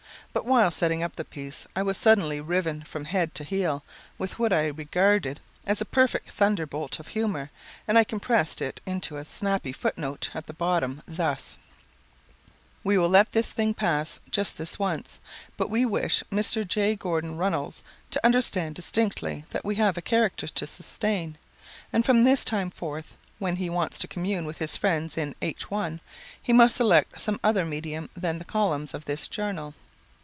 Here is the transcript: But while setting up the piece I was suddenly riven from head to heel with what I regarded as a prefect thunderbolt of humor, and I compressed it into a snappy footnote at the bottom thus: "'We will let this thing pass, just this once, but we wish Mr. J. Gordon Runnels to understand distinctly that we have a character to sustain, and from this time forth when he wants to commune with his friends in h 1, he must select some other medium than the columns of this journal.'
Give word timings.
But 0.33 0.45
while 0.45 0.71
setting 0.71 1.03
up 1.03 1.17
the 1.17 1.25
piece 1.25 1.67
I 1.75 1.83
was 1.83 1.97
suddenly 1.97 2.39
riven 2.39 2.83
from 2.83 3.03
head 3.03 3.35
to 3.35 3.43
heel 3.43 3.83
with 4.17 4.39
what 4.39 4.53
I 4.53 4.67
regarded 4.67 5.41
as 5.67 5.81
a 5.81 5.85
prefect 5.85 6.31
thunderbolt 6.31 7.01
of 7.01 7.09
humor, 7.09 7.51
and 7.85 7.97
I 7.97 8.05
compressed 8.05 8.61
it 8.61 8.79
into 8.85 9.17
a 9.17 9.25
snappy 9.25 9.73
footnote 9.73 10.31
at 10.33 10.47
the 10.47 10.53
bottom 10.53 11.03
thus: 11.05 11.57
"'We 12.83 12.97
will 12.97 13.09
let 13.09 13.33
this 13.33 13.51
thing 13.51 13.73
pass, 13.73 14.21
just 14.31 14.57
this 14.57 14.79
once, 14.79 15.19
but 15.57 15.69
we 15.69 15.85
wish 15.85 16.23
Mr. 16.31 16.65
J. 16.65 16.95
Gordon 16.95 17.35
Runnels 17.35 17.83
to 18.11 18.25
understand 18.25 18.75
distinctly 18.75 19.43
that 19.49 19.65
we 19.65 19.75
have 19.75 19.97
a 19.97 20.01
character 20.01 20.47
to 20.47 20.65
sustain, 20.65 21.37
and 21.91 22.05
from 22.05 22.23
this 22.23 22.45
time 22.45 22.71
forth 22.71 23.17
when 23.37 23.57
he 23.57 23.69
wants 23.69 23.99
to 23.99 24.07
commune 24.07 24.45
with 24.45 24.59
his 24.59 24.77
friends 24.77 25.17
in 25.17 25.35
h 25.41 25.69
1, 25.69 25.99
he 26.41 26.53
must 26.53 26.77
select 26.77 27.19
some 27.19 27.37
other 27.43 27.65
medium 27.65 28.09
than 28.15 28.39
the 28.39 28.45
columns 28.45 28.93
of 28.93 29.03
this 29.03 29.27
journal.' 29.27 29.73